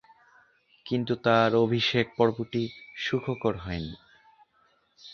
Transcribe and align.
কিন্তু 0.85 1.13
তার 1.25 1.51
অভিষেক 1.55 2.05
পর্বটি 2.17 2.63
সুখকর 2.95 3.53
হয়নি। 3.57 3.93